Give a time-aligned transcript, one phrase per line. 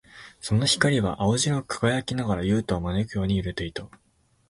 [0.39, 3.87] その光は青白く輝きながら、ユウタを招くように揺れていた。